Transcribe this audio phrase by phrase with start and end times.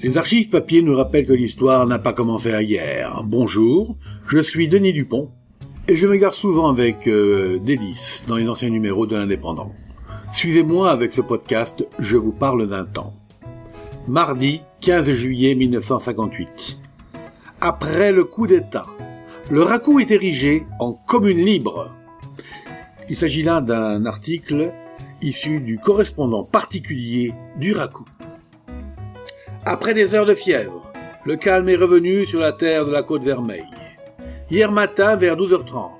[0.00, 3.20] Les archives papier nous rappellent que l'histoire n'a pas commencé hier.
[3.24, 3.96] Bonjour,
[4.28, 5.32] je suis Denis Dupont
[5.88, 7.58] et je m'égare souvent avec euh,
[8.28, 9.72] dans les anciens numéros de l'Indépendant.
[10.32, 13.12] Suivez-moi avec ce podcast, je vous parle d'un temps.
[14.06, 16.78] Mardi 15 juillet 1958.
[17.60, 18.86] Après le coup d'État,
[19.50, 21.92] le Racou est érigé en commune libre.
[23.10, 24.70] Il s'agit là d'un article
[25.22, 28.04] issu du correspondant particulier du Racou.
[29.70, 30.90] Après des heures de fièvre,
[31.26, 33.66] le calme est revenu sur la terre de la côte vermeille.
[34.50, 35.90] Hier matin, vers 12h30,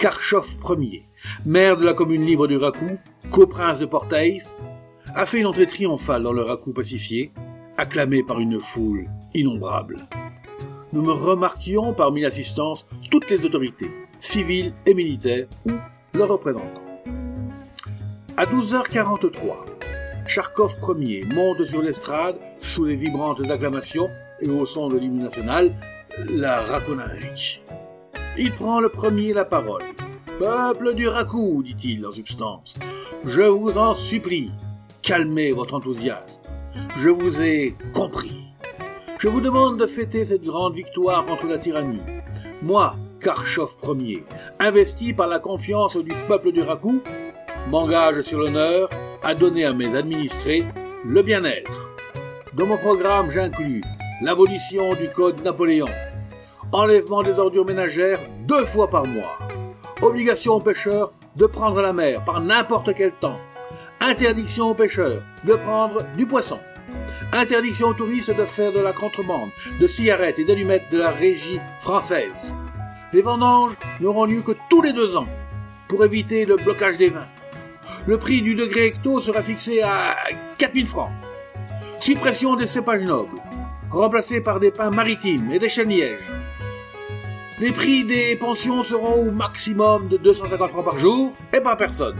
[0.00, 1.04] Karchov Ier,
[1.46, 2.98] maire de la commune libre du Racou,
[3.30, 4.56] coprince de Portaïs,
[5.14, 7.30] a fait une entrée triomphale dans le Racou pacifié,
[7.76, 10.08] acclamé par une foule innombrable.
[10.92, 15.70] Nous me remarquions parmi l'assistance toutes les autorités, civiles et militaires, ou
[16.14, 16.82] leurs représentants.
[18.36, 19.73] À 12h43,
[20.26, 24.10] Charkov Ier monte sur l'estrade sous les vibrantes acclamations
[24.40, 25.74] et au son de l'hymne national,
[26.30, 27.62] la Rakonaïk.
[28.36, 29.82] Il prend le premier la parole.
[30.38, 32.74] Peuple du Rakou, dit-il en substance,
[33.24, 34.50] je vous en supplie,
[35.02, 36.40] calmez votre enthousiasme.
[36.98, 38.44] Je vous ai compris.
[39.18, 42.02] Je vous demande de fêter cette grande victoire contre la tyrannie.
[42.62, 44.24] Moi, Karchov Ier,
[44.58, 47.02] investi par la confiance du peuple du Rakou,
[47.70, 48.88] m'engage sur l'honneur
[49.24, 50.66] à donner à mes administrés
[51.04, 51.90] le bien-être.
[52.52, 53.82] Dans mon programme, j'inclus
[54.20, 55.88] l'abolition du code Napoléon,
[56.72, 59.38] enlèvement des ordures ménagères deux fois par mois,
[60.02, 63.38] obligation aux pêcheurs de prendre la mer par n'importe quel temps,
[64.00, 66.58] interdiction aux pêcheurs de prendre du poisson,
[67.32, 69.50] interdiction aux touristes de faire de la contrebande,
[69.80, 72.54] de cigarettes et d'allumettes de la régie française.
[73.12, 75.28] Les vendanges n'auront lieu que tous les deux ans
[75.88, 77.26] pour éviter le blocage des vins
[78.06, 80.16] le prix du degré hecto sera fixé à
[80.58, 81.10] 4000 francs.
[81.98, 83.40] Suppression des cépages nobles,
[83.90, 86.30] remplacés par des pains maritimes et des chênes-lièges.
[87.60, 92.16] Les prix des pensions seront au maximum de 250 francs par jour et par personne.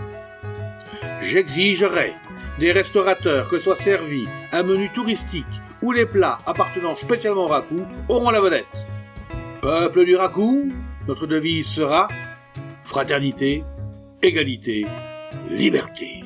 [1.21, 2.15] J'exigerai
[2.59, 7.84] des restaurateurs que soit servi un menu touristique où les plats appartenant spécialement au Racou
[8.09, 8.87] auront la vedette.
[9.61, 10.71] Peuple du Racou,
[11.09, 12.09] notre devise sera
[12.83, 13.65] fraternité,
[14.23, 14.87] égalité
[15.50, 16.25] liberté.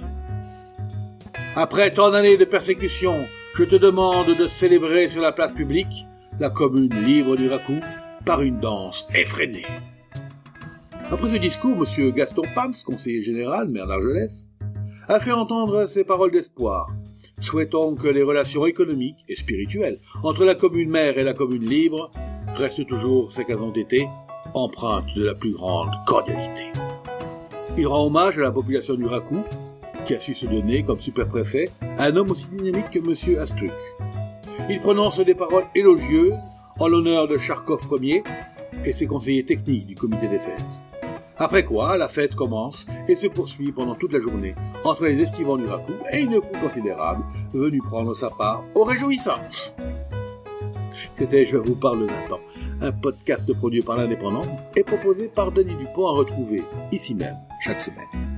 [1.57, 6.07] Après tant d'années de persécution, je te demande de célébrer sur la place publique
[6.39, 7.81] la commune libre du Racou
[8.25, 9.67] par une danse effrénée.
[11.11, 12.11] Après ce discours, M.
[12.13, 14.49] Gaston Pams, conseiller général, maire d'Argelès,
[15.09, 16.91] a fait entendre ses paroles d'espoir.
[17.41, 22.11] Souhaitons que les relations économiques et spirituelles entre la commune mère et la commune libre
[22.55, 24.09] restent toujours ce qu'elles ont été,
[24.55, 26.73] empreintes de la plus grande cordialité.
[27.79, 29.45] Il rend hommage à la population du Racou,
[30.05, 31.67] qui a su se donner comme super-préfet
[31.97, 33.39] un homme aussi dynamique que M.
[33.41, 33.71] Astruc.
[34.69, 36.35] Il prononce des paroles élogieuses
[36.81, 38.25] en l'honneur de Charkov Ier
[38.85, 40.65] et ses conseillers techniques du comité des fêtes.
[41.37, 45.57] Après quoi, la fête commence et se poursuit pendant toute la journée entre les estivants
[45.57, 47.23] du Racou et une foule considérable
[47.53, 49.77] venue prendre sa part aux réjouissances.
[51.17, 52.41] C'était Je vous parle temps,
[52.81, 54.43] un podcast produit par l'Indépendant
[54.75, 58.38] et proposé par Denis Dupont à retrouver ici même 善慈悲